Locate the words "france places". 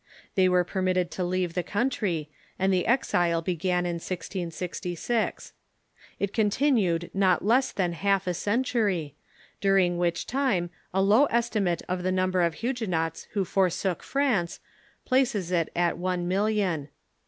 14.01-15.51